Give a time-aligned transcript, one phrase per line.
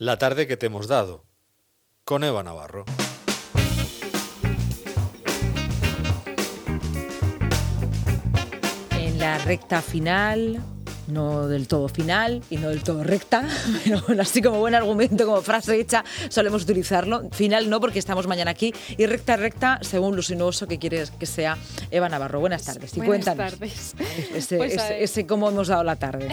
[0.00, 1.26] La tarde que te hemos dado,
[2.06, 2.86] con Eva Navarro.
[8.98, 10.62] En la recta final,
[11.06, 13.46] no del todo final y no del todo recta,
[13.84, 17.28] pero así como buen argumento, como frase hecha, solemos utilizarlo.
[17.32, 18.72] Final no, porque estamos mañana aquí.
[18.96, 21.58] Y recta, recta, según lo sinuoso que quieres que sea
[21.90, 22.40] Eva Navarro.
[22.40, 22.96] Buenas tardes.
[22.96, 23.94] Y Buenas cuéntanos tardes.
[24.34, 26.28] Ese, Pues, ese cómo hemos dado la tarde.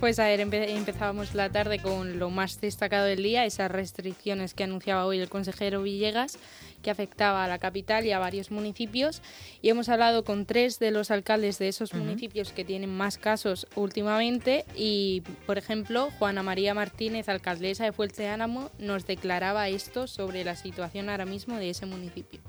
[0.00, 4.54] Pues a ver, empe- empezábamos la tarde con lo más destacado del día, esas restricciones
[4.54, 6.38] que anunciaba hoy el consejero Villegas,
[6.82, 9.22] que afectaba a la capital y a varios municipios.
[9.60, 13.66] Y hemos hablado con tres de los alcaldes de esos municipios que tienen más casos
[13.74, 14.64] últimamente.
[14.76, 20.44] Y, por ejemplo, Juana María Martínez, alcaldesa de Fuerte de Álamo, nos declaraba esto sobre
[20.44, 22.40] la situación ahora mismo de ese municipio.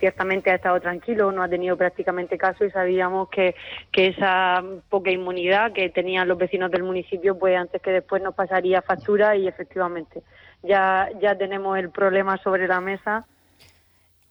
[0.00, 3.54] Ciertamente ha estado tranquilo, no ha tenido prácticamente caso y sabíamos que,
[3.92, 8.34] que esa poca inmunidad que tenían los vecinos del municipio, pues antes que después nos
[8.34, 10.22] pasaría factura y efectivamente
[10.62, 13.26] ya, ya tenemos el problema sobre la mesa.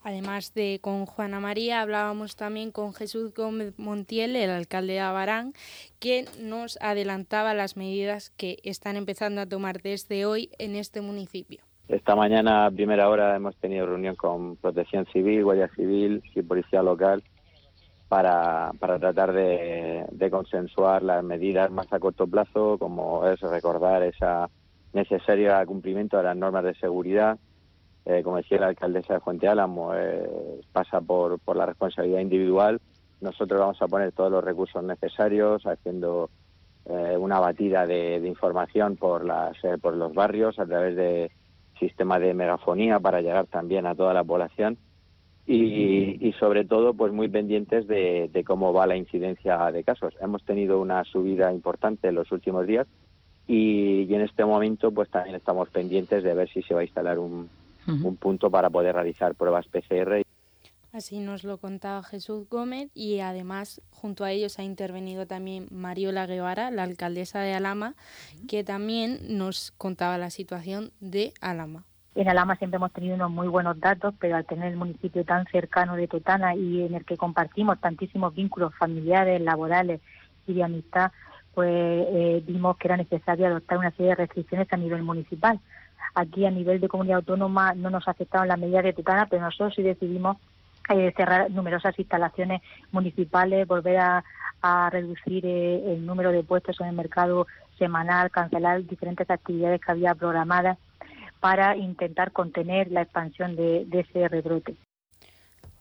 [0.02, 5.54] Además de con Juana María, hablábamos también con Jesús Gómez Montiel, el alcalde de Abarán,
[6.00, 11.69] que nos adelantaba las medidas que están empezando a tomar desde hoy en este municipio.
[11.90, 16.84] Esta mañana, a primera hora, hemos tenido reunión con Protección Civil, Guardia Civil y Policía
[16.84, 17.24] Local
[18.08, 24.04] para, para tratar de, de consensuar las medidas más a corto plazo, como es recordar
[24.04, 24.52] esa
[24.94, 27.40] necesario cumplimiento de las normas de seguridad.
[28.06, 32.80] Eh, como decía la alcaldesa de Fuente Álamo, eh, pasa por, por la responsabilidad individual.
[33.20, 36.30] Nosotros vamos a poner todos los recursos necesarios, haciendo
[36.86, 41.32] eh, una batida de, de información por, las, eh, por los barrios a través de
[41.80, 44.78] sistema de megafonía para llegar también a toda la población
[45.48, 50.14] y, y sobre todo pues muy pendientes de, de cómo va la incidencia de casos.
[50.22, 52.86] Hemos tenido una subida importante en los últimos días
[53.48, 56.84] y, y en este momento pues también estamos pendientes de ver si se va a
[56.84, 57.50] instalar un,
[57.88, 60.22] un punto para poder realizar pruebas PCR.
[60.92, 66.26] Así nos lo contaba Jesús Gómez y además junto a ellos ha intervenido también Mariola
[66.26, 67.94] Guevara, la alcaldesa de Alama,
[68.48, 71.84] que también nos contaba la situación de Alama.
[72.16, 75.46] En Alama siempre hemos tenido unos muy buenos datos, pero al tener el municipio tan
[75.46, 80.02] cercano de Totana y en el que compartimos tantísimos vínculos familiares, laborales
[80.48, 81.12] y de amistad,
[81.54, 85.60] pues eh, vimos que era necesario adoptar una serie de restricciones a nivel municipal.
[86.16, 89.76] Aquí a nivel de comunidad autónoma no nos afectaron las medidas de Totana, pero nosotros
[89.76, 90.38] sí decidimos
[90.90, 92.62] eh, cerrar numerosas instalaciones
[92.92, 94.24] municipales, volver a,
[94.62, 99.92] a reducir eh, el número de puestos en el mercado semanal, cancelar diferentes actividades que
[99.92, 100.78] había programadas
[101.40, 104.76] para intentar contener la expansión de, ese rebrote.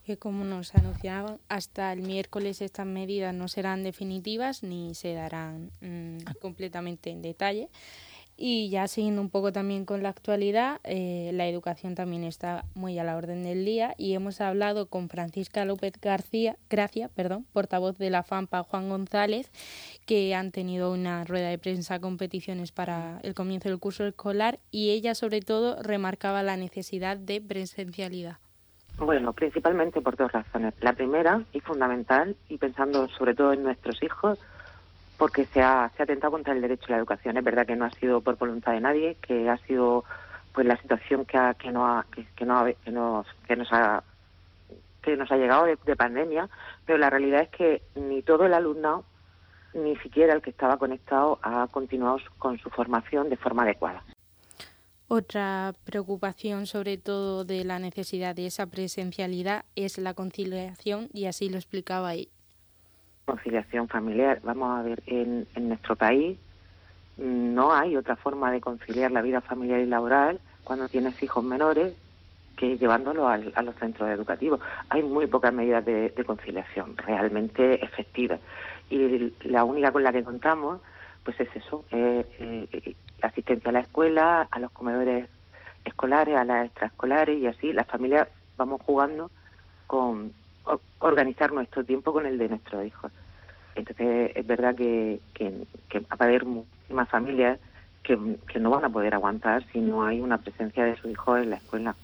[0.04, 5.70] que como nos anunciaban, hasta el miércoles estas medidas no serán definitivas ni se darán
[5.80, 7.68] mm, completamente en detalle.
[8.40, 12.96] Y ya siguiendo un poco también con la actualidad, eh, la educación también está muy
[12.96, 17.98] a la orden del día y hemos hablado con Francisca López García, Gracia, perdón, portavoz
[17.98, 19.50] de la FAMPA Juan González,
[20.06, 24.60] que han tenido una rueda de prensa con peticiones para el comienzo del curso escolar
[24.70, 28.36] y ella sobre todo remarcaba la necesidad de presencialidad.
[28.98, 30.74] Bueno, principalmente por dos razones.
[30.80, 34.38] La primera y fundamental, y pensando sobre todo en nuestros hijos,
[35.18, 37.36] porque se ha, atentado contra el derecho a la educación.
[37.36, 40.04] Es verdad que no ha sido por voluntad de nadie, que ha sido
[40.54, 42.06] pues la situación que, ha, que, no ha,
[42.36, 44.02] que, no ha- que nos, que nos ha
[45.02, 46.48] que nos ha llegado de, de pandemia,
[46.84, 49.04] pero la realidad es que ni todo el alumnado,
[49.72, 54.02] ni siquiera el que estaba conectado, ha continuado con su formación de forma adecuada.
[55.06, 61.48] Otra preocupación, sobre todo de la necesidad de esa presencialidad, es la conciliación y así
[61.48, 62.12] lo explicaba.
[63.28, 64.40] Conciliación familiar.
[64.42, 66.38] Vamos a ver, en, en nuestro país
[67.18, 71.94] no hay otra forma de conciliar la vida familiar y laboral cuando tienes hijos menores
[72.56, 74.60] que llevándolo al- a los centros educativos.
[74.88, 78.40] Hay muy pocas medidas de, conciliación realmente efectivas.
[78.90, 80.80] Y la única con la que contamos,
[81.24, 82.66] pues es eso, eh,
[83.22, 85.28] asistencia a la escuela, a los comedores
[85.84, 88.26] escolares, a las extraescolares y así las familias
[88.56, 89.30] vamos jugando
[89.86, 90.32] con
[90.98, 93.10] organizar nuestro tiempo con el de nuestros hijos.
[93.78, 95.50] Entonces es verdad que, que,
[96.00, 97.60] va a haber muchísimas familias
[98.02, 98.16] que,
[98.58, 101.56] no van a poder aguantar si no hay una presencia de sus hijos en la
[101.56, 101.94] escuela.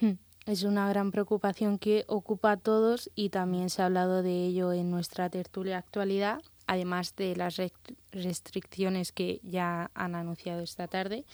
[0.00, 0.14] Hmm.
[0.46, 4.72] Es una gran preocupación que ocupa a todos y también se ha hablado de ello
[4.72, 11.24] en nuestra tertulia actualidad, además de las rest- restricciones que ya han anunciado esta tarde.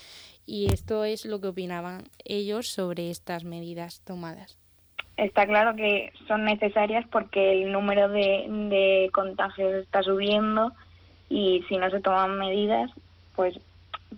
[0.44, 4.58] Y esto es lo que opinaban ellos sobre estas medidas tomadas.
[5.16, 10.72] Está claro que son necesarias porque el número de, de contagios está subiendo
[11.28, 12.90] y si no se toman medidas,
[13.34, 13.58] pues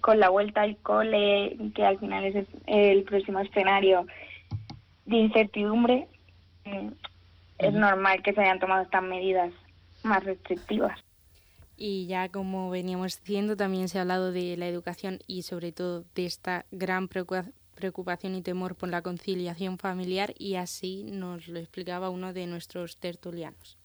[0.00, 4.06] con la vuelta al cole, que al final es el próximo escenario
[5.06, 6.06] de incertidumbre,
[6.64, 6.88] mm,
[7.58, 9.52] es normal que se hayan tomado estas medidas
[10.02, 10.98] más restrictivas.
[11.76, 16.04] Y ya como veníamos diciendo, también se ha hablado de la educación y sobre todo
[16.14, 17.08] de esta gran
[17.78, 22.96] preocupación y temor por la conciliación familiar y así nos lo explicaba uno de nuestros
[22.96, 23.78] tertulianos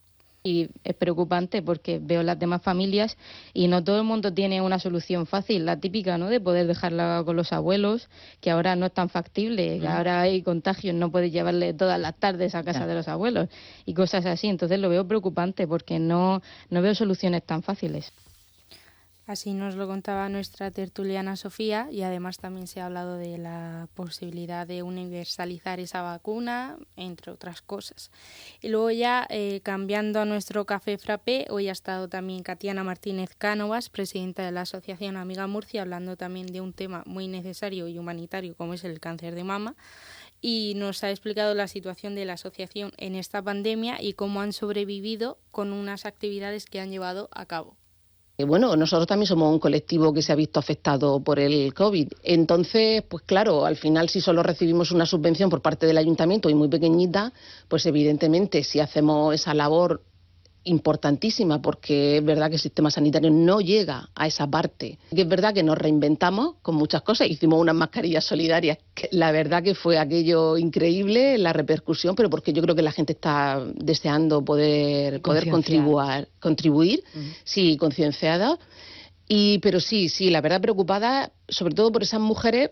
[0.44, 3.18] y es preocupante porque veo las demás familias
[3.54, 6.28] y no todo el mundo tiene una solución fácil, la típica, ¿no?
[6.28, 8.10] De poder dejarla con los abuelos,
[8.42, 12.16] que ahora no es tan factible, que ahora hay contagios, no puedes llevarle todas las
[12.16, 13.48] tardes a casa de los abuelos
[13.86, 14.48] y cosas así.
[14.48, 18.12] Entonces lo veo preocupante porque no, no veo soluciones tan fáciles.
[19.26, 23.88] Así nos lo contaba nuestra tertuliana Sofía y además también se ha hablado de la
[23.94, 28.12] posibilidad de universalizar esa vacuna, entre otras cosas.
[28.62, 33.34] Y luego ya eh, cambiando a nuestro café frappé, hoy ha estado también Katiana Martínez
[33.38, 37.98] Cánovas, presidenta de la Asociación Amiga Murcia, hablando también de un tema muy necesario y
[37.98, 39.78] humanitario como es el cáncer de mama
[40.42, 44.52] y nos ha explicado la situación de la asociación en esta pandemia y cómo han
[44.52, 47.78] sobrevivido con unas actividades que han llevado a cabo.
[48.36, 52.08] Bueno, nosotros también somos un colectivo que se ha visto afectado por el COVID.
[52.24, 56.56] Entonces, pues claro, al final si solo recibimos una subvención por parte del ayuntamiento y
[56.56, 57.32] muy pequeñita,
[57.68, 60.02] pues evidentemente si hacemos esa labor
[60.66, 64.98] importantísima porque es verdad que el sistema sanitario no llega a esa parte.
[65.12, 69.64] es verdad que nos reinventamos con muchas cosas, hicimos unas mascarillas solidarias, que la verdad
[69.64, 74.44] que fue aquello increíble, la repercusión, pero porque yo creo que la gente está deseando
[74.44, 77.04] poder, poder contribuir, contribuir
[77.44, 78.58] sí, concienciada.
[79.28, 82.72] Y, pero sí, sí, la verdad preocupada, sobre todo por esas mujeres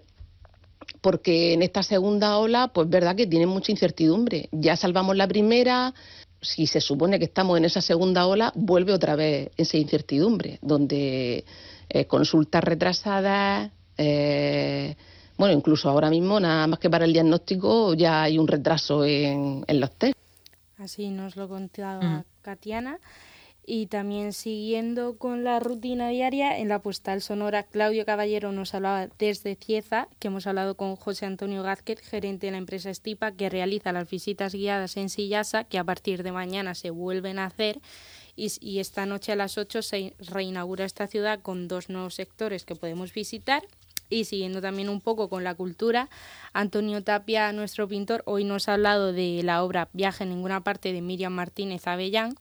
[1.01, 4.49] porque en esta segunda ola, pues verdad que tienen mucha incertidumbre.
[4.51, 5.93] Ya salvamos la primera,
[6.41, 11.45] si se supone que estamos en esa segunda ola, vuelve otra vez esa incertidumbre, donde
[11.89, 14.95] eh, consultas retrasadas, eh,
[15.37, 19.63] bueno, incluso ahora mismo, nada más que para el diagnóstico, ya hay un retraso en,
[19.67, 20.17] los test.
[20.77, 22.99] Así nos lo contaba Katiana.
[23.65, 29.07] Y también siguiendo con la rutina diaria, en la postal sonora, Claudio Caballero nos hablaba
[29.19, 33.49] desde Cieza, que hemos hablado con José Antonio Gázquez, gerente de la empresa Estipa, que
[33.49, 37.79] realiza las visitas guiadas en Sillasa, que a partir de mañana se vuelven a hacer.
[38.35, 42.75] Y, esta noche a las 8 se reinaugura esta ciudad con dos nuevos sectores que
[42.75, 43.61] podemos visitar.
[44.09, 46.09] Y siguiendo también un poco con la cultura,
[46.51, 50.91] Antonio Tapia, nuestro pintor, hoy nos ha hablado de la obra Viaje en ninguna parte
[50.91, 52.35] de Miriam Martínez Avellán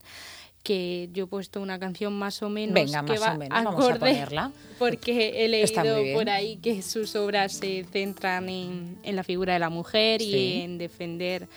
[0.62, 3.90] que yo he puesto una canción más o menos Venga, que más o menos, vamos
[3.90, 4.52] a ponerla.
[4.78, 9.58] porque he leído por ahí que sus obras se centran en, en la figura de
[9.58, 11.48] la mujer y en defender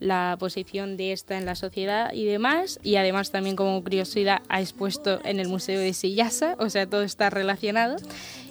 [0.00, 2.78] la posición de esta en la sociedad y demás.
[2.82, 7.02] Y además también como curiosidad ha expuesto en el Museo de Sillasa, o sea, todo
[7.02, 7.96] está relacionado.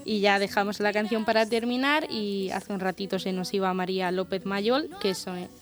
[0.04, 4.10] Y ya dejamos la canción para terminar y hace un ratito se nos iba María
[4.12, 5.14] López Mayol, que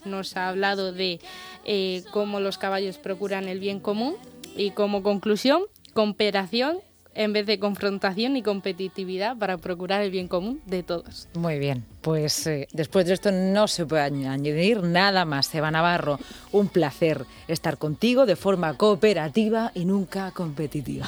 [0.06, 1.20] nos ha hablado de
[1.66, 4.16] eh, cómo los caballos procuran el bien común
[4.56, 5.64] y como conclusión,
[5.94, 6.78] cooperación
[7.16, 11.28] en vez de confrontación y competitividad para procurar el bien común de todos.
[11.34, 15.54] Muy bien, pues eh, después de esto no se puede añadir nada más.
[15.56, 16.20] Eva Navarro,
[16.52, 21.04] un placer estar contigo de forma cooperativa y nunca competitiva.